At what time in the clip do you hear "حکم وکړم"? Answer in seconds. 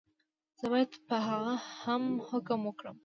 2.27-2.95